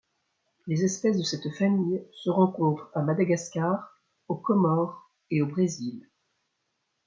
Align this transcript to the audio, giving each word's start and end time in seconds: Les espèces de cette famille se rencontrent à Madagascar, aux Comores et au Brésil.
Les 0.65 0.83
espèces 0.83 1.19
de 1.19 1.23
cette 1.23 1.51
famille 1.53 2.03
se 2.11 2.31
rencontrent 2.31 2.89
à 2.95 3.03
Madagascar, 3.03 3.99
aux 4.29 4.35
Comores 4.35 5.11
et 5.29 5.43
au 5.43 5.45
Brésil. 5.45 6.09